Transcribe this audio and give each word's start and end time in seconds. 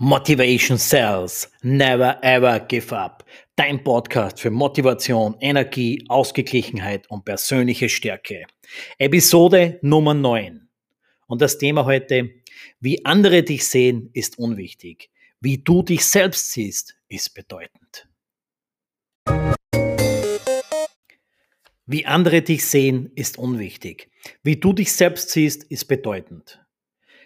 Motivation 0.00 0.78
Cells. 0.78 1.50
Never 1.62 2.20
ever 2.22 2.60
give 2.60 2.94
up. 2.94 3.24
Dein 3.56 3.82
Podcast 3.82 4.38
für 4.38 4.48
Motivation, 4.48 5.34
Energie, 5.40 6.04
Ausgeglichenheit 6.08 7.10
und 7.10 7.24
persönliche 7.24 7.88
Stärke. 7.88 8.44
Episode 8.98 9.80
Nummer 9.82 10.14
9. 10.14 10.68
Und 11.26 11.42
das 11.42 11.58
Thema 11.58 11.84
heute, 11.84 12.30
wie 12.78 13.04
andere 13.04 13.42
dich 13.42 13.66
sehen, 13.66 14.10
ist 14.12 14.38
unwichtig. 14.38 15.10
Wie 15.40 15.58
du 15.58 15.82
dich 15.82 16.06
selbst 16.06 16.52
siehst, 16.52 16.96
ist 17.08 17.34
bedeutend. 17.34 18.08
Wie 21.86 22.06
andere 22.06 22.42
dich 22.42 22.64
sehen, 22.64 23.10
ist 23.16 23.36
unwichtig. 23.36 24.12
Wie 24.44 24.54
du 24.54 24.72
dich 24.72 24.92
selbst 24.92 25.30
siehst, 25.30 25.64
ist 25.64 25.86
bedeutend. 25.86 26.64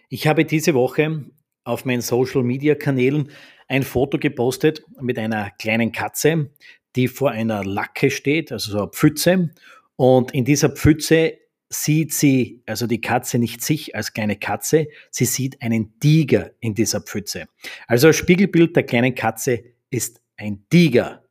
Ich 0.08 0.26
habe 0.26 0.46
diese 0.46 0.72
Woche 0.72 1.26
auf 1.64 1.84
meinen 1.84 2.02
Social 2.02 2.42
Media 2.42 2.74
Kanälen 2.74 3.30
ein 3.68 3.82
Foto 3.82 4.18
gepostet 4.18 4.84
mit 5.00 5.18
einer 5.18 5.50
kleinen 5.58 5.92
Katze, 5.92 6.50
die 6.96 7.08
vor 7.08 7.30
einer 7.30 7.64
Lacke 7.64 8.10
steht, 8.10 8.52
also 8.52 8.72
so 8.72 8.78
eine 8.78 8.88
Pfütze. 8.88 9.50
Und 9.96 10.32
in 10.34 10.44
dieser 10.44 10.70
Pfütze 10.70 11.38
sieht 11.70 12.12
sie, 12.12 12.62
also 12.66 12.86
die 12.86 13.00
Katze 13.00 13.38
nicht 13.38 13.62
sich 13.62 13.94
als 13.94 14.12
kleine 14.12 14.36
Katze, 14.36 14.88
sie 15.10 15.24
sieht 15.24 15.62
einen 15.62 15.98
Tiger 16.00 16.50
in 16.60 16.74
dieser 16.74 17.00
Pfütze. 17.00 17.46
Also 17.86 18.08
das 18.08 18.16
Spiegelbild 18.16 18.76
der 18.76 18.82
kleinen 18.82 19.14
Katze 19.14 19.64
ist 19.90 20.20
ein 20.36 20.66
Tiger. 20.70 21.24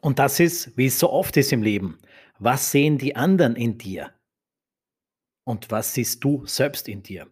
Und 0.00 0.18
das 0.18 0.40
ist, 0.40 0.76
wie 0.76 0.86
es 0.86 0.98
so 0.98 1.10
oft 1.10 1.36
ist 1.36 1.52
im 1.52 1.62
Leben. 1.62 1.98
Was 2.38 2.70
sehen 2.70 2.98
die 2.98 3.16
anderen 3.16 3.56
in 3.56 3.78
dir? 3.78 4.12
Und 5.44 5.70
was 5.70 5.94
siehst 5.94 6.22
du 6.22 6.44
selbst 6.46 6.88
in 6.88 7.02
dir? 7.02 7.28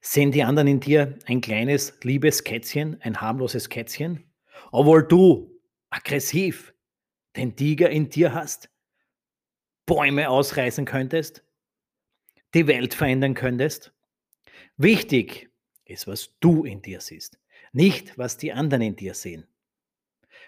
Sehen 0.00 0.32
die 0.32 0.42
anderen 0.42 0.68
in 0.68 0.80
dir 0.80 1.18
ein 1.26 1.40
kleines, 1.40 1.98
liebes 2.02 2.44
Kätzchen, 2.44 3.00
ein 3.02 3.20
harmloses 3.20 3.68
Kätzchen? 3.68 4.24
Obwohl 4.72 5.06
du 5.06 5.60
aggressiv 5.90 6.74
den 7.36 7.56
Tiger 7.56 7.90
in 7.90 8.08
dir 8.08 8.34
hast, 8.34 8.70
Bäume 9.86 10.28
ausreißen 10.28 10.84
könntest, 10.84 11.44
die 12.54 12.66
Welt 12.66 12.94
verändern 12.94 13.34
könntest? 13.34 13.92
Wichtig 14.76 15.50
ist, 15.84 16.06
was 16.06 16.34
du 16.40 16.64
in 16.64 16.82
dir 16.82 17.00
siehst, 17.00 17.38
nicht 17.72 18.16
was 18.18 18.36
die 18.36 18.52
anderen 18.52 18.82
in 18.82 18.96
dir 18.96 19.14
sehen. 19.14 19.46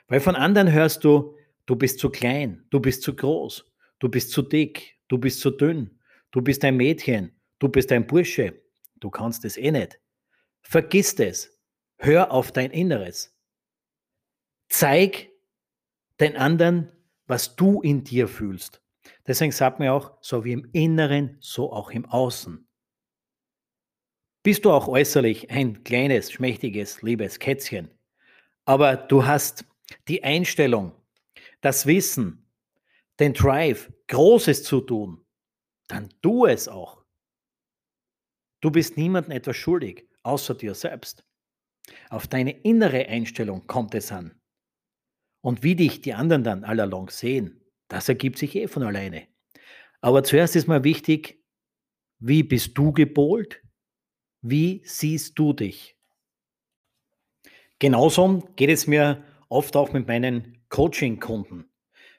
Weil 0.08 0.20
von 0.20 0.36
anderen 0.36 0.72
hörst 0.72 1.04
du, 1.04 1.36
du 1.66 1.76
bist 1.76 1.98
zu 1.98 2.10
klein, 2.10 2.64
du 2.70 2.80
bist 2.80 3.02
zu 3.02 3.14
groß, 3.14 3.64
du 3.98 4.08
bist 4.08 4.30
zu 4.30 4.42
dick, 4.42 4.98
du 5.08 5.18
bist 5.18 5.40
zu 5.40 5.50
dünn, 5.50 5.98
du 6.30 6.42
bist 6.42 6.64
ein 6.64 6.76
Mädchen, 6.76 7.32
du 7.58 7.68
bist 7.68 7.90
ein 7.92 8.06
Bursche, 8.06 8.62
Du 9.00 9.10
kannst 9.10 9.44
es 9.44 9.56
eh 9.56 9.70
nicht. 9.70 10.00
Vergiss 10.62 11.14
es. 11.14 11.58
Hör 11.98 12.30
auf 12.30 12.52
dein 12.52 12.70
Inneres. 12.70 13.34
Zeig 14.68 15.30
den 16.20 16.36
anderen, 16.36 16.92
was 17.26 17.56
du 17.56 17.82
in 17.82 18.04
dir 18.04 18.28
fühlst. 18.28 18.82
Deswegen 19.26 19.52
sagt 19.52 19.78
man 19.78 19.88
auch, 19.88 20.18
so 20.20 20.44
wie 20.44 20.52
im 20.52 20.68
Inneren, 20.72 21.36
so 21.40 21.72
auch 21.72 21.90
im 21.90 22.04
Außen. 22.06 22.66
Bist 24.42 24.64
du 24.64 24.70
auch 24.70 24.88
äußerlich 24.88 25.50
ein 25.50 25.82
kleines, 25.82 26.30
schmächtiges, 26.30 27.02
liebes 27.02 27.38
Kätzchen, 27.38 27.90
aber 28.64 28.96
du 28.96 29.26
hast 29.26 29.64
die 30.08 30.22
Einstellung, 30.22 30.92
das 31.60 31.86
Wissen, 31.86 32.48
den 33.18 33.32
Drive, 33.32 33.92
Großes 34.08 34.62
zu 34.62 34.80
tun, 34.80 35.24
dann 35.88 36.10
tu 36.22 36.46
es 36.46 36.68
auch. 36.68 36.95
Du 38.60 38.70
bist 38.70 38.96
niemandem 38.96 39.32
etwas 39.32 39.56
schuldig, 39.56 40.08
außer 40.22 40.54
dir 40.54 40.74
selbst. 40.74 41.24
Auf 42.10 42.26
deine 42.26 42.50
innere 42.62 43.06
Einstellung 43.06 43.66
kommt 43.66 43.94
es 43.94 44.10
an. 44.10 44.40
Und 45.40 45.62
wie 45.62 45.76
dich 45.76 46.00
die 46.00 46.14
anderen 46.14 46.42
dann 46.42 46.64
allalong 46.64 47.10
sehen, 47.10 47.60
das 47.88 48.08
ergibt 48.08 48.38
sich 48.38 48.56
eh 48.56 48.66
von 48.66 48.82
alleine. 48.82 49.28
Aber 50.00 50.24
zuerst 50.24 50.56
ist 50.56 50.66
mal 50.66 50.84
wichtig, 50.84 51.42
wie 52.18 52.42
bist 52.42 52.76
du 52.76 52.92
gepolt? 52.92 53.62
Wie 54.40 54.82
siehst 54.84 55.38
du 55.38 55.52
dich? 55.52 55.96
Genauso 57.78 58.48
geht 58.56 58.70
es 58.70 58.86
mir 58.86 59.24
oft 59.48 59.76
auch 59.76 59.92
mit 59.92 60.08
meinen 60.08 60.64
Coaching-Kunden. 60.70 61.70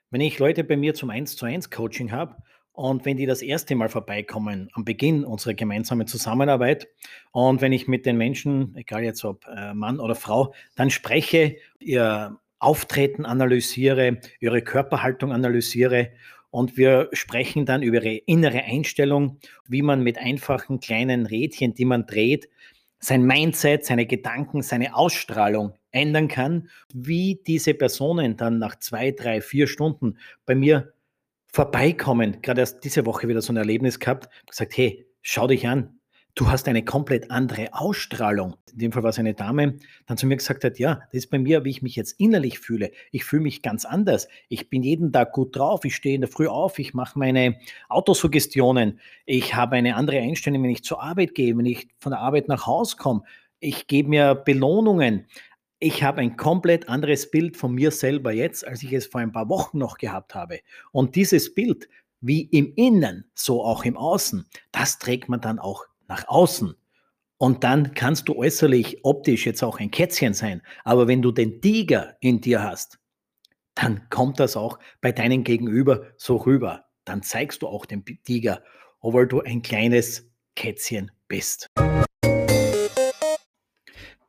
Wenn 0.10 0.22
ich 0.22 0.40
Leute 0.40 0.64
bei 0.64 0.78
mir 0.78 0.94
zum 0.94 1.10
1 1.10 1.36
zu 1.36 1.46
1 1.46 1.70
Coaching 1.70 2.12
habe 2.12 2.42
und 2.78 3.06
wenn 3.06 3.18
die 3.18 3.26
das 3.26 3.42
erste 3.42 3.76
Mal 3.76 3.90
vorbeikommen, 3.90 4.70
am 4.74 4.86
Beginn 4.86 5.26
unserer 5.26 5.56
gemeinsamen 5.56 6.06
Zusammenarbeit, 6.06 6.88
und 7.32 7.60
wenn 7.60 7.74
ich 7.74 7.88
mit 7.88 8.06
den 8.06 8.18
Menschen, 8.18 8.76
egal 8.76 9.04
jetzt 9.04 9.26
ob 9.26 9.48
äh, 9.48 9.74
Mann 9.74 10.00
oder 10.00 10.14
Frau, 10.14 10.54
dann 10.76 10.92
spreche, 10.92 11.56
ihr 11.80 12.38
Auftreten 12.60 13.26
analysiere, 13.26 14.20
ihre 14.40 14.62
Körperhaltung 14.62 15.32
analysiere 15.32 16.12
und 16.52 16.78
wir 16.78 17.10
sprechen 17.14 17.66
dann 17.66 17.82
über 17.82 17.98
ihre 17.98 18.18
innere 18.28 18.62
Einstellung, 18.64 19.40
wie 19.68 19.82
man 19.82 20.04
mit 20.04 20.20
einfachen 20.20 20.80
kleinen 20.80 21.26
Rädchen, 21.26 21.74
die 21.74 21.86
man 21.86 22.06
dreht, 22.06 22.48
sein 23.00 23.24
Mindset, 23.24 23.86
seine 23.86 24.06
Gedanken, 24.06 24.62
seine 24.62 24.96
Ausstrahlung 24.96 25.74
ändern 25.90 26.28
kann, 26.28 26.70
wie 26.94 27.42
diese 27.48 27.74
Personen 27.74 28.38
dann 28.38 28.60
nach 28.60 28.78
zwei, 28.78 29.10
drei, 29.10 29.42
vier 29.42 29.66
Stunden 29.66 30.20
bei 30.46 30.54
mir 30.54 30.94
vorbeikommen, 31.52 32.42
gerade 32.42 32.62
erst 32.62 32.84
diese 32.84 33.06
Woche 33.06 33.28
wieder 33.28 33.42
so 33.42 33.54
ein 33.54 33.58
Erlebnis 33.58 34.00
gehabt, 34.00 34.30
gesagt, 34.48 34.78
hey, 34.78 35.08
schau 35.22 35.48
dich 35.48 35.68
an, 35.68 35.98
du 36.38 36.52
hast 36.52 36.68
eine 36.68 36.86
komplett 36.86 37.32
andere 37.32 37.74
Ausstrahlung. 37.74 38.56
In 38.72 38.78
dem 38.78 38.92
Fall 38.92 39.02
war 39.02 39.10
es 39.10 39.18
eine 39.18 39.34
Dame, 39.34 39.78
dann 40.06 40.18
zu 40.18 40.28
mir 40.28 40.38
gesagt 40.38 40.64
hat, 40.64 40.78
ja, 40.78 41.02
das 41.12 41.24
ist 41.24 41.32
bei 41.32 41.40
mir, 41.40 41.66
wie 41.66 41.72
ich 41.72 41.82
mich 41.82 41.96
jetzt 41.96 42.20
innerlich 42.20 42.60
fühle. 42.60 42.92
Ich 43.12 43.26
fühle 43.26 43.42
mich 43.42 43.64
ganz 43.64 43.86
anders. 43.86 44.28
Ich 44.48 44.70
bin 44.70 44.84
jeden 44.84 45.12
Tag 45.12 45.34
gut 45.34 45.56
drauf, 45.56 45.84
ich 45.84 45.96
stehe 45.96 46.16
in 46.16 46.22
der 46.22 46.30
Früh 46.30 46.48
auf, 46.48 46.78
ich 46.78 46.94
mache 46.94 47.18
meine 47.18 47.58
Autosuggestionen, 47.90 49.00
ich 49.26 49.56
habe 49.56 49.78
eine 49.78 49.96
andere 49.96 50.20
Einstellung, 50.20 50.62
wenn 50.64 50.70
ich 50.70 50.84
zur 50.84 51.02
Arbeit 51.02 51.34
gehe, 51.34 51.58
wenn 51.58 51.66
ich 51.66 51.88
von 52.00 52.12
der 52.12 52.20
Arbeit 52.20 52.48
nach 52.48 52.68
Hause 52.68 52.98
komme. 52.98 53.24
Ich 53.60 53.88
gebe 53.88 54.10
mir 54.10 54.36
Belohnungen 54.36 55.26
ich 55.80 56.04
habe 56.04 56.22
ein 56.22 56.38
komplett 56.38 56.90
anderes 56.90 57.30
Bild 57.30 57.56
von 57.56 57.74
mir 57.74 57.92
selber 57.92 58.32
jetzt, 58.32 58.66
als 58.66 58.82
ich 58.84 58.94
es 58.94 59.06
vor 59.06 59.22
ein 59.22 59.32
paar 59.32 59.50
Wochen 59.50 59.78
noch 59.78 59.98
gehabt 59.98 60.34
habe. 60.34 60.60
Und 60.92 61.16
dieses 61.16 61.54
Bild, 61.54 61.88
wie 62.20 62.42
im 62.42 62.74
Innen, 62.76 63.30
so 63.36 63.64
auch 63.64 63.86
im 63.86 63.96
Außen, 63.96 64.48
das 64.72 64.98
trägt 64.98 65.30
man 65.30 65.42
dann 65.42 65.60
auch 65.60 65.86
nach 66.08 66.28
außen. 66.28 66.76
Und 67.38 67.64
dann 67.64 67.94
kannst 67.94 68.28
du 68.28 68.36
äußerlich, 68.36 69.06
optisch 69.06 69.46
jetzt 69.46 69.64
auch 69.64 69.80
ein 69.80 69.92
Kätzchen 69.92 70.34
sein. 70.34 70.64
Aber 70.84 71.08
wenn 71.08 71.22
du 71.22 71.32
den 71.32 71.62
Tiger 71.62 72.18
in 72.20 72.42
dir 72.42 72.64
hast, 72.64 72.98
dann 73.76 74.10
kommt 74.10 74.40
das 74.40 74.58
auch 74.58 74.80
bei 75.02 75.12
deinem 75.12 75.44
Gegenüber 75.44 76.08
so 76.18 76.38
rüber. 76.38 76.86
Dann 77.06 77.22
zeigst 77.22 77.62
du 77.62 77.68
auch 77.68 77.86
den 77.86 78.04
Tiger, 78.04 78.64
obwohl 79.00 79.28
du 79.28 79.42
ein 79.42 79.62
kleines 79.62 80.28
Kätzchen 80.56 81.12
bist. 81.28 81.70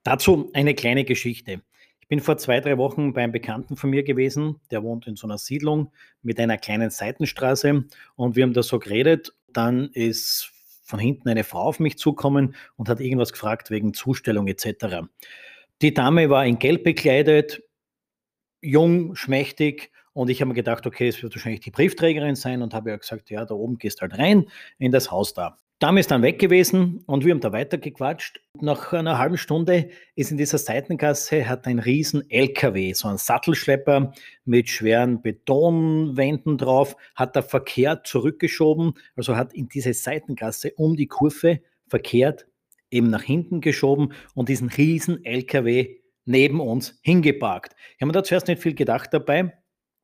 Dazu 0.08 0.48
eine 0.54 0.74
kleine 0.74 1.04
Geschichte. 1.04 1.60
Ich 2.00 2.08
bin 2.08 2.20
vor 2.20 2.38
zwei, 2.38 2.60
drei 2.60 2.78
Wochen 2.78 3.12
bei 3.12 3.22
einem 3.22 3.32
Bekannten 3.32 3.76
von 3.76 3.90
mir 3.90 4.04
gewesen, 4.04 4.58
der 4.70 4.82
wohnt 4.82 5.06
in 5.06 5.16
so 5.16 5.26
einer 5.26 5.36
Siedlung 5.36 5.92
mit 6.22 6.40
einer 6.40 6.56
kleinen 6.56 6.88
Seitenstraße 6.88 7.84
und 8.16 8.34
wir 8.34 8.44
haben 8.44 8.54
da 8.54 8.62
so 8.62 8.78
geredet. 8.78 9.34
Dann 9.48 9.90
ist 9.92 10.50
von 10.82 10.98
hinten 10.98 11.28
eine 11.28 11.44
Frau 11.44 11.60
auf 11.60 11.78
mich 11.78 11.98
zukommen 11.98 12.54
und 12.76 12.88
hat 12.88 13.00
irgendwas 13.00 13.34
gefragt 13.34 13.70
wegen 13.70 13.92
Zustellung 13.92 14.46
etc. 14.46 15.02
Die 15.82 15.92
Dame 15.92 16.30
war 16.30 16.46
in 16.46 16.58
Gelb 16.58 16.84
bekleidet, 16.84 17.62
jung, 18.62 19.14
schmächtig 19.14 19.92
und 20.14 20.30
ich 20.30 20.40
habe 20.40 20.48
mir 20.48 20.54
gedacht, 20.54 20.86
okay, 20.86 21.08
es 21.08 21.22
wird 21.22 21.34
wahrscheinlich 21.34 21.60
die 21.60 21.70
Briefträgerin 21.70 22.34
sein 22.34 22.62
und 22.62 22.72
habe 22.72 22.88
ja 22.88 22.96
gesagt, 22.96 23.28
ja, 23.28 23.44
da 23.44 23.54
oben 23.54 23.76
gehst 23.76 24.00
halt 24.00 24.16
rein 24.16 24.46
in 24.78 24.90
das 24.90 25.10
Haus 25.10 25.34
da. 25.34 25.58
Dame 25.80 26.00
ist 26.00 26.10
dann 26.10 26.22
weg 26.22 26.40
gewesen 26.40 27.04
und 27.06 27.24
wir 27.24 27.30
haben 27.30 27.40
da 27.40 27.52
weitergequatscht. 27.52 28.40
Nach 28.60 28.92
einer 28.92 29.16
halben 29.16 29.38
Stunde 29.38 29.90
ist 30.16 30.32
in 30.32 30.36
dieser 30.36 30.58
Seitengasse 30.58 31.48
hat 31.48 31.68
ein 31.68 31.78
riesen 31.78 32.28
LKW, 32.28 32.94
so 32.94 33.06
ein 33.06 33.16
Sattelschlepper 33.16 34.12
mit 34.44 34.68
schweren 34.68 35.22
Betonwänden 35.22 36.58
drauf, 36.58 36.96
hat 37.14 37.36
der 37.36 37.44
Verkehr 37.44 38.02
zurückgeschoben, 38.02 38.94
also 39.14 39.36
hat 39.36 39.54
in 39.54 39.68
diese 39.68 39.94
Seitengasse 39.94 40.72
um 40.72 40.96
die 40.96 41.06
Kurve 41.06 41.60
verkehrt, 41.86 42.48
eben 42.90 43.08
nach 43.08 43.22
hinten 43.22 43.60
geschoben 43.60 44.14
und 44.34 44.48
diesen 44.48 44.70
riesen 44.70 45.24
LKW 45.24 45.98
neben 46.24 46.58
uns 46.58 46.98
hingeparkt. 47.02 47.76
Ich 47.94 48.02
habe 48.02 48.06
mir 48.06 48.12
da 48.14 48.24
zuerst 48.24 48.48
nicht 48.48 48.60
viel 48.60 48.74
gedacht 48.74 49.10
dabei. 49.12 49.56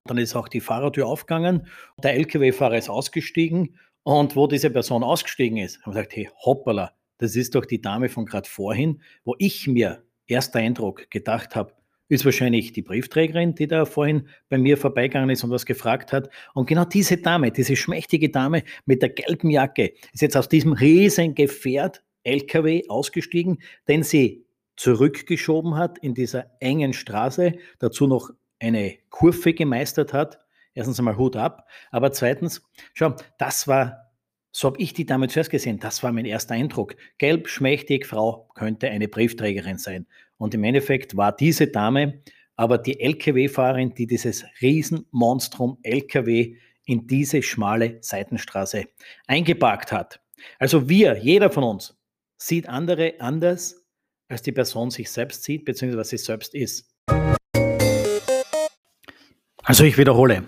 Dann 0.07 0.19
ist 0.19 0.37
auch 0.37 0.49
die 0.49 0.61
Fahrertür 0.61 1.09
aufgegangen. 1.09 1.67
Der 1.99 2.15
LKW-Fahrer 2.15 2.77
ist 2.77 2.91
ausgestiegen 2.91 3.77
und 4.05 4.37
wo 4.37 4.47
diese 4.47 4.71
Person 4.71 5.03
ausgestiegen 5.03 5.59
ist, 5.59 5.83
haben 5.83 5.93
wir 5.95 6.03
gesagt, 6.03 6.17
hey, 6.17 6.31
hoppala, 6.45 6.93
das 7.19 7.37
ist 7.37 7.55
doch 7.55 7.65
die 7.65 7.81
Dame 7.81 8.09
von 8.09 8.27
gerade 8.27 8.49
vorhin, 8.49 9.03
wo 9.25 9.35
ich 9.39 9.67
mir, 9.67 10.05
erster 10.27 10.61
Eindruck, 10.61 11.11
gedacht 11.11 11.57
habe, 11.57 11.73
ist 12.09 12.25
wahrscheinlich 12.25 12.73
die 12.73 12.83
Briefträgerin, 12.83 13.55
die 13.55 13.67
da 13.67 13.87
vorhin 13.87 14.29
bei 14.49 14.59
mir 14.59 14.77
vorbeigegangen 14.77 15.31
ist 15.31 15.43
und 15.43 15.51
was 15.51 15.65
gefragt 15.65 16.13
hat. 16.13 16.29
Und 16.53 16.69
genau 16.69 16.85
diese 16.85 17.17
Dame, 17.17 17.51
diese 17.51 17.77
schmächtige 17.77 18.29
Dame 18.29 18.63
mit 18.85 19.03
der 19.03 19.09
gelben 19.09 19.51
Jacke, 19.51 19.95
ist 20.13 20.21
jetzt 20.21 20.37
aus 20.37 20.49
diesem 20.49 20.73
riesen 20.73 21.35
Gefährt 21.35 22.03
LKW 22.25 22.89
ausgestiegen, 22.89 23.59
den 23.89 24.03
sie 24.03 24.45
zurückgeschoben 24.77 25.77
hat 25.77 25.99
in 25.99 26.15
dieser 26.15 26.47
engen 26.61 26.93
Straße, 26.93 27.55
dazu 27.79 28.07
noch 28.07 28.31
eine 28.59 28.97
Kurve 29.09 29.55
gemeistert 29.55 30.13
hat. 30.13 30.44
Erstens 30.75 30.99
einmal 30.99 31.17
Hut 31.17 31.37
ab, 31.37 31.69
aber 31.91 32.13
zweitens, 32.13 32.63
schau, 32.93 33.15
das 33.39 33.69
war, 33.69 34.13
so 34.53 34.69
habe 34.69 34.81
ich 34.81 34.93
die 34.93 35.07
Dame 35.07 35.29
zuerst 35.29 35.51
gesehen, 35.51 35.79
das 35.79 36.03
war 36.03 36.13
mein 36.13 36.27
erster 36.27 36.55
Eindruck. 36.55 36.97
Gelb, 37.19 37.49
schmächtig, 37.49 38.07
Frau 38.07 38.49
könnte 38.55 38.91
eine 38.91 39.09
Briefträgerin 39.09 39.79
sein. 39.79 40.07
Und 40.37 40.55
im 40.55 40.65
Endeffekt 40.65 41.17
war 41.17 41.35
diese 41.35 41.69
Dame 41.69 42.23
aber 42.57 42.79
die 42.79 43.01
Lkw-Fahrerin, 43.01 43.95
die 43.95 44.07
dieses 44.07 44.45
Riesenmonstrum 44.61 45.79
Lkw 45.83 46.57
in 46.87 47.07
diese 47.07 47.43
schmale 47.43 47.99
Seitenstraße 48.01 48.85
eingeparkt 49.27 49.93
hat. 49.93 50.21
Also 50.59 50.89
wir, 50.89 51.19
jeder 51.19 51.51
von 51.51 51.65
uns, 51.65 51.97
sieht 52.37 52.69
andere 52.69 53.15
anders, 53.19 53.85
als 54.29 54.43
die 54.43 54.53
Person 54.53 54.91
sich 54.91 55.11
selbst 55.11 55.45
sieht, 55.45 55.65
beziehungsweise 55.65 56.01
was 56.01 56.09
sie 56.11 56.19
selbst 56.19 56.55
ist. 56.55 56.91
Also 59.63 59.85
ich 59.85 59.97
wiederhole, 59.97 60.45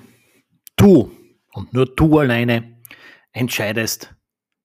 du 0.76 1.10
und 1.52 1.72
nur 1.72 1.86
du 1.86 2.18
alleine 2.18 2.82
entscheidest, 3.32 4.14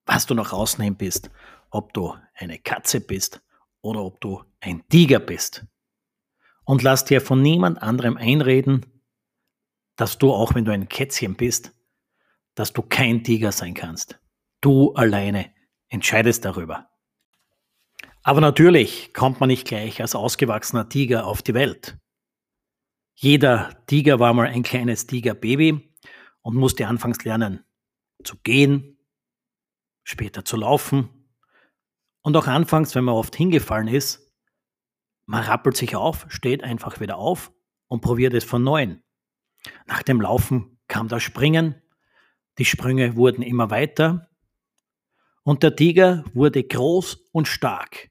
was 0.05 0.25
du 0.25 0.33
nach 0.33 0.53
außen 0.53 0.95
bist. 0.95 1.31
Ob 1.69 1.93
du 1.93 2.15
eine 2.35 2.59
Katze 2.59 2.99
bist 2.99 3.41
oder 3.81 4.03
ob 4.03 4.19
du 4.21 4.43
ein 4.59 4.83
Tiger 4.89 5.19
bist. 5.19 5.65
Und 6.65 6.83
lass 6.83 7.05
dir 7.05 7.21
von 7.21 7.41
niemand 7.41 7.81
anderem 7.81 8.17
einreden, 8.17 8.85
dass 9.95 10.17
du, 10.17 10.33
auch 10.33 10.53
wenn 10.53 10.65
du 10.65 10.71
ein 10.71 10.89
Kätzchen 10.89 11.35
bist, 11.35 11.73
dass 12.55 12.73
du 12.73 12.81
kein 12.81 13.23
Tiger 13.23 13.51
sein 13.51 13.73
kannst. 13.73 14.19
Du 14.59 14.93
alleine 14.93 15.53
entscheidest 15.89 16.45
darüber. 16.45 16.89
Aber 18.23 18.41
natürlich 18.41 19.13
kommt 19.13 19.39
man 19.39 19.47
nicht 19.47 19.67
gleich 19.67 20.01
als 20.01 20.13
ausgewachsener 20.13 20.89
Tiger 20.89 21.25
auf 21.25 21.41
die 21.41 21.53
Welt. 21.53 21.97
Jeder 23.15 23.83
Tiger 23.87 24.19
war 24.19 24.33
mal 24.33 24.47
ein 24.47 24.63
kleines 24.63 25.07
Tigerbaby 25.07 25.90
und 26.41 26.55
musste 26.55 26.87
anfangs 26.87 27.23
lernen 27.23 27.63
zu 28.23 28.37
gehen, 28.43 28.97
später 30.03 30.45
zu 30.45 30.57
laufen 30.57 31.09
und 32.21 32.35
auch 32.37 32.47
anfangs, 32.47 32.95
wenn 32.95 33.03
man 33.03 33.15
oft 33.15 33.35
hingefallen 33.35 33.87
ist, 33.87 34.31
man 35.25 35.43
rappelt 35.43 35.77
sich 35.77 35.95
auf, 35.95 36.25
steht 36.29 36.63
einfach 36.63 36.99
wieder 36.99 37.17
auf 37.17 37.51
und 37.87 38.01
probiert 38.01 38.33
es 38.33 38.43
von 38.43 38.63
neuem. 38.63 39.01
Nach 39.85 40.03
dem 40.03 40.21
Laufen 40.21 40.79
kam 40.87 41.07
das 41.07 41.23
Springen, 41.23 41.81
die 42.57 42.65
Sprünge 42.65 43.15
wurden 43.15 43.41
immer 43.41 43.69
weiter 43.69 44.29
und 45.43 45.63
der 45.63 45.75
Tiger 45.75 46.25
wurde 46.33 46.63
groß 46.63 47.29
und 47.31 47.47
stark. 47.47 48.09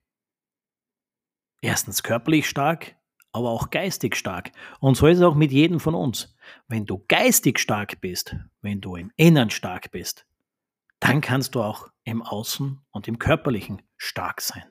Erstens 1.60 2.02
körperlich 2.02 2.48
stark, 2.48 2.96
aber 3.32 3.50
auch 3.50 3.70
geistig 3.70 4.16
stark. 4.16 4.52
Und 4.80 4.96
so 4.96 5.06
ist 5.06 5.18
es 5.18 5.24
auch 5.24 5.34
mit 5.34 5.52
jedem 5.52 5.80
von 5.80 5.94
uns. 5.94 6.34
Wenn 6.68 6.86
du 6.86 7.04
geistig 7.08 7.58
stark 7.58 8.00
bist, 8.00 8.36
wenn 8.62 8.80
du 8.80 8.96
im 8.96 9.12
Innern 9.16 9.50
stark 9.50 9.90
bist, 9.90 10.26
dann 10.98 11.20
kannst 11.20 11.54
du 11.54 11.62
auch 11.62 11.88
im 12.04 12.22
Außen 12.22 12.78
und 12.90 13.08
im 13.08 13.18
Körperlichen 13.18 13.82
stark 13.96 14.40
sein. 14.40 14.64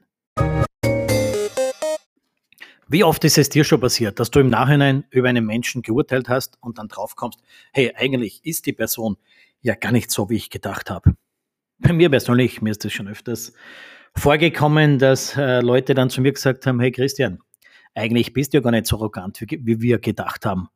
Wie 2.92 3.04
oft 3.04 3.24
ist 3.24 3.38
es 3.38 3.50
dir 3.50 3.64
schon 3.64 3.80
passiert, 3.80 4.20
dass 4.20 4.32
du 4.32 4.40
im 4.40 4.50
Nachhinein 4.50 5.06
über 5.12 5.30
einen 5.30 5.46
Menschen 5.46 5.84
geurteilt 5.84 6.28
hast 6.28 6.58
und 6.60 6.80
dann 6.80 6.88
draufkommst, 6.88 7.40
hey, 7.72 7.94
eigentlich 7.96 8.44
ist 8.44 8.66
die 8.66 8.74
Person 8.74 9.18
ja 9.62 9.76
gar 9.76 9.92
nicht 9.92 10.10
so, 10.10 10.30
wie 10.30 10.38
ich 10.38 10.50
gedacht 10.50 10.90
habe. 10.90 11.16
Bei 11.78 11.94
mir 11.94 12.10
persönlich, 12.10 12.64
mir 12.64 12.72
ist 12.72 12.84
das 12.84 12.92
schon 12.92 13.08
öfters 13.08 13.54
vorgekommen, 14.16 14.98
dass 14.98 15.38
äh, 15.38 15.62
Leute 15.62 15.94
dann 15.94 16.10
zu 16.10 16.22
mir 16.22 16.34
gesagt 16.34 16.66
haben, 16.66 16.80
hey 16.80 16.92
Christian, 16.92 17.40
eigentlich 17.94 18.34
bist 18.34 18.54
du 18.54 18.58
ja 18.58 18.62
gar 18.62 18.72
nicht 18.72 18.86
so 18.86 18.98
arrogant, 18.98 19.42
wie, 19.42 19.66
wie 19.66 19.82
wir 19.82 20.00
gedacht 20.00 20.46
haben. 20.46 20.70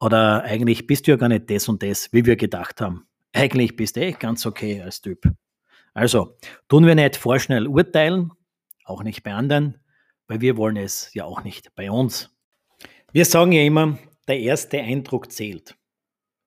Oder 0.00 0.42
eigentlich 0.44 0.86
bist 0.86 1.06
du 1.06 1.12
ja 1.12 1.16
gar 1.16 1.28
nicht 1.28 1.50
das 1.50 1.68
und 1.68 1.82
das, 1.82 2.12
wie 2.12 2.26
wir 2.26 2.36
gedacht 2.36 2.80
haben. 2.80 3.06
Eigentlich 3.32 3.76
bist 3.76 3.96
du 3.96 4.00
eh 4.00 4.12
ganz 4.12 4.44
okay 4.46 4.82
als 4.82 5.00
Typ. 5.00 5.30
Also, 5.94 6.36
tun 6.68 6.86
wir 6.86 6.94
nicht 6.94 7.16
vorschnell 7.16 7.66
urteilen, 7.66 8.30
auch 8.84 9.02
nicht 9.02 9.22
bei 9.22 9.32
anderen, 9.32 9.78
weil 10.26 10.40
wir 10.40 10.56
wollen 10.56 10.76
es 10.76 11.12
ja 11.14 11.24
auch 11.24 11.42
nicht 11.44 11.74
bei 11.74 11.90
uns. 11.90 12.36
Wir 13.12 13.24
sagen 13.24 13.52
ja 13.52 13.62
immer, 13.62 13.98
der 14.28 14.40
erste 14.40 14.80
Eindruck 14.80 15.32
zählt. 15.32 15.76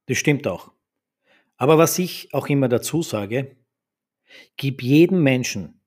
Das 0.05 0.17
stimmt 0.17 0.45
auch. 0.47 0.71
Aber 1.57 1.77
was 1.77 1.97
ich 1.99 2.33
auch 2.33 2.47
immer 2.47 2.69
dazu 2.69 3.01
sage, 3.01 3.57
gib 4.57 4.81
jedem 4.81 5.23
Menschen 5.23 5.81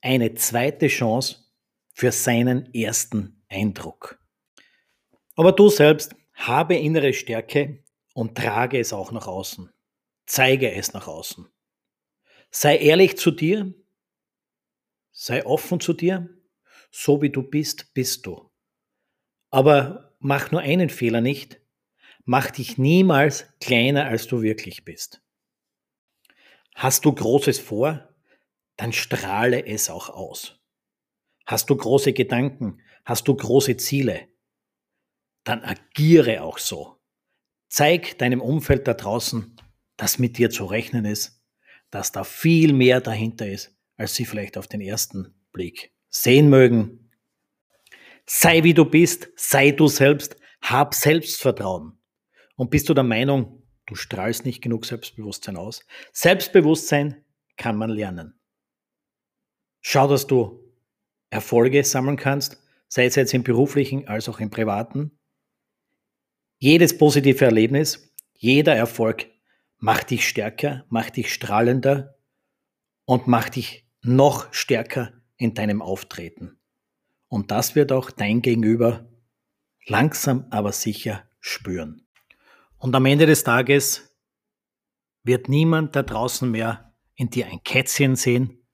eine 0.00 0.34
zweite 0.34 0.88
Chance 0.88 1.44
für 1.92 2.12
seinen 2.12 2.72
ersten 2.74 3.35
Eindruck. 3.48 4.18
Aber 5.34 5.52
du 5.52 5.68
selbst 5.68 6.14
habe 6.34 6.76
innere 6.76 7.12
Stärke 7.12 7.82
und 8.14 8.36
trage 8.36 8.78
es 8.78 8.92
auch 8.92 9.12
nach 9.12 9.26
außen. 9.26 9.70
Zeige 10.26 10.72
es 10.72 10.92
nach 10.92 11.06
außen. 11.06 11.48
Sei 12.50 12.78
ehrlich 12.78 13.16
zu 13.16 13.30
dir, 13.30 13.74
sei 15.12 15.44
offen 15.44 15.80
zu 15.80 15.92
dir 15.92 16.36
so 16.98 17.20
wie 17.20 17.30
du 17.30 17.42
bist, 17.42 17.92
bist 17.92 18.24
du. 18.24 18.50
Aber 19.50 20.16
mach 20.18 20.50
nur 20.50 20.62
einen 20.62 20.88
Fehler 20.88 21.20
nicht. 21.20 21.60
Mach 22.24 22.50
dich 22.50 22.78
niemals 22.78 23.46
kleiner, 23.60 24.06
als 24.06 24.26
du 24.26 24.42
wirklich 24.42 24.84
bist. 24.84 25.22
Hast 26.74 27.04
du 27.04 27.12
Großes 27.12 27.58
vor, 27.58 28.08
dann 28.76 28.92
strahle 28.94 29.64
es 29.66 29.90
auch 29.90 30.08
aus. 30.08 30.58
Hast 31.46 31.70
du 31.70 31.76
große 31.76 32.12
Gedanken, 32.12 32.80
hast 33.04 33.28
du 33.28 33.36
große 33.36 33.76
Ziele, 33.76 34.28
dann 35.44 35.62
agiere 35.62 36.42
auch 36.42 36.58
so. 36.58 36.96
Zeig 37.68 38.18
deinem 38.18 38.40
Umfeld 38.40 38.86
da 38.88 38.94
draußen, 38.94 39.56
dass 39.96 40.18
mit 40.18 40.38
dir 40.38 40.50
zu 40.50 40.66
rechnen 40.66 41.04
ist, 41.04 41.40
dass 41.90 42.10
da 42.10 42.24
viel 42.24 42.72
mehr 42.72 43.00
dahinter 43.00 43.48
ist, 43.48 43.76
als 43.96 44.14
sie 44.14 44.24
vielleicht 44.24 44.58
auf 44.58 44.66
den 44.66 44.80
ersten 44.80 45.34
Blick 45.52 45.92
sehen 46.08 46.50
mögen. 46.50 47.10
Sei 48.26 48.64
wie 48.64 48.74
du 48.74 48.84
bist, 48.84 49.28
sei 49.36 49.70
du 49.70 49.86
selbst, 49.86 50.36
hab 50.60 50.94
Selbstvertrauen. 50.94 51.98
Und 52.56 52.70
bist 52.70 52.88
du 52.88 52.94
der 52.94 53.04
Meinung, 53.04 53.62
du 53.86 53.94
strahlst 53.94 54.44
nicht 54.44 54.62
genug 54.62 54.84
Selbstbewusstsein 54.84 55.56
aus? 55.56 55.84
Selbstbewusstsein 56.12 57.24
kann 57.56 57.76
man 57.76 57.90
lernen. 57.90 58.40
Schau, 59.80 60.08
dass 60.08 60.26
du 60.26 60.65
Erfolge 61.30 61.84
sammeln 61.84 62.16
kannst, 62.16 62.62
sei 62.88 63.06
es 63.06 63.16
jetzt 63.16 63.34
im 63.34 63.42
beruflichen 63.42 64.06
als 64.08 64.28
auch 64.28 64.40
im 64.40 64.50
privaten. 64.50 65.18
Jedes 66.58 66.96
positive 66.96 67.44
Erlebnis, 67.44 68.14
jeder 68.34 68.74
Erfolg 68.74 69.26
macht 69.78 70.10
dich 70.10 70.26
stärker, 70.28 70.84
macht 70.88 71.16
dich 71.16 71.32
strahlender 71.32 72.16
und 73.04 73.26
macht 73.26 73.56
dich 73.56 73.88
noch 74.02 74.52
stärker 74.52 75.12
in 75.36 75.54
deinem 75.54 75.82
Auftreten. 75.82 76.58
Und 77.28 77.50
das 77.50 77.74
wird 77.74 77.92
auch 77.92 78.10
dein 78.10 78.40
Gegenüber 78.40 79.10
langsam 79.86 80.46
aber 80.50 80.72
sicher 80.72 81.28
spüren. 81.40 82.06
Und 82.78 82.94
am 82.94 83.06
Ende 83.06 83.26
des 83.26 83.44
Tages 83.44 84.16
wird 85.22 85.48
niemand 85.48 85.96
da 85.96 86.02
draußen 86.02 86.50
mehr 86.50 86.94
in 87.14 87.30
dir 87.30 87.46
ein 87.46 87.62
Kätzchen 87.64 88.16
sehen, 88.16 88.65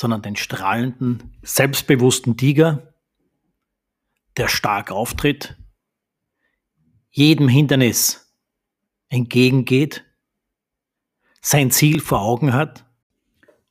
sondern 0.00 0.22
den 0.22 0.34
strahlenden, 0.34 1.36
selbstbewussten 1.42 2.38
Tiger, 2.38 2.94
der 4.38 4.48
stark 4.48 4.90
auftritt, 4.90 5.58
jedem 7.10 7.48
Hindernis 7.48 8.34
entgegengeht, 9.10 10.06
sein 11.42 11.70
Ziel 11.70 12.00
vor 12.00 12.22
Augen 12.22 12.54
hat 12.54 12.86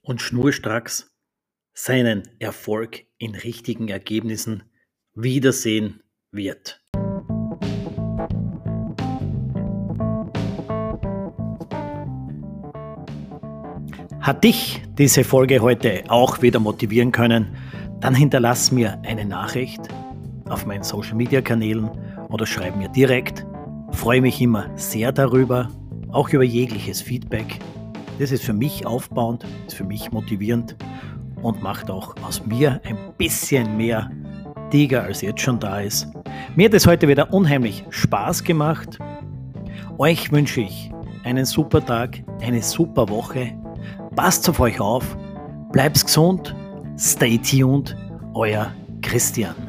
und 0.01 0.21
schnurstracks 0.21 1.11
seinen 1.73 2.29
Erfolg 2.37 3.07
in 3.17 3.33
richtigen 3.33 3.87
Ergebnissen 3.87 4.69
wiedersehen 5.15 6.03
wird. 6.29 6.79
Hat 14.29 14.43
dich 14.43 14.83
diese 14.95 15.23
Folge 15.23 15.59
heute 15.59 16.03
auch 16.07 16.43
wieder 16.43 16.59
motivieren 16.59 17.11
können, 17.11 17.47
dann 17.99 18.13
hinterlass 18.13 18.71
mir 18.71 19.01
eine 19.03 19.25
Nachricht 19.25 19.81
auf 20.47 20.67
meinen 20.67 20.83
Social 20.83 21.15
Media 21.15 21.41
Kanälen 21.41 21.89
oder 22.29 22.45
schreib 22.45 22.75
mir 22.77 22.89
direkt. 22.89 23.43
Freue 23.89 24.21
mich 24.21 24.39
immer 24.39 24.69
sehr 24.75 25.11
darüber, 25.11 25.69
auch 26.11 26.29
über 26.29 26.43
jegliches 26.43 27.01
Feedback. 27.01 27.57
Das 28.19 28.31
ist 28.31 28.43
für 28.43 28.53
mich 28.53 28.85
aufbauend, 28.85 29.47
ist 29.65 29.75
für 29.75 29.83
mich 29.83 30.11
motivierend 30.11 30.75
und 31.41 31.63
macht 31.63 31.89
auch 31.89 32.15
aus 32.21 32.45
mir 32.45 32.79
ein 32.83 32.99
bisschen 33.17 33.77
mehr 33.77 34.11
Tiger, 34.69 35.05
als 35.05 35.21
jetzt 35.21 35.41
schon 35.41 35.59
da 35.59 35.79
ist. 35.79 36.07
Mir 36.55 36.67
hat 36.67 36.75
es 36.75 36.85
heute 36.85 37.07
wieder 37.07 37.33
unheimlich 37.33 37.83
Spaß 37.89 38.43
gemacht. 38.43 38.99
Euch 39.97 40.31
wünsche 40.31 40.61
ich 40.61 40.91
einen 41.23 41.45
super 41.45 41.83
Tag, 41.83 42.21
eine 42.43 42.61
super 42.61 43.09
Woche. 43.09 43.58
Passt 44.15 44.49
auf 44.49 44.59
euch 44.59 44.79
auf, 44.79 45.17
bleibt 45.71 46.03
gesund, 46.03 46.55
stay 46.97 47.37
tuned, 47.37 47.95
euer 48.33 48.71
Christian. 49.01 49.68